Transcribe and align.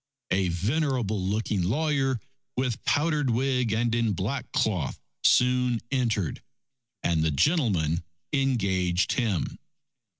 A 0.31 0.47
venerable 0.47 1.21
looking 1.23 1.61
lawyer, 1.61 2.19
with 2.57 2.83
powdered 2.85 3.29
wig 3.29 3.71
and 3.71 3.93
in 3.93 4.13
black 4.13 4.51
cloth, 4.51 4.99
soon 5.23 5.79
entered, 5.91 6.41
and 7.03 7.21
the 7.23 7.29
gentleman 7.29 8.01
engaged 8.33 9.11
him. 9.11 9.59